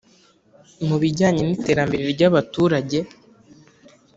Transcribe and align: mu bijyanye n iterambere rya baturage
mu 0.87 0.95
bijyanye 1.01 1.41
n 1.43 1.49
iterambere 1.57 2.03
rya 2.13 2.27
baturage 2.35 2.97